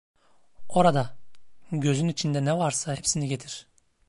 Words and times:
Orada, 0.69 1.17
gözün 1.71 2.07
içinde 2.07 2.45
ne 2.45 2.57
varsa 2.57 2.95
hepsini 2.95 3.27
getir! 3.27 3.67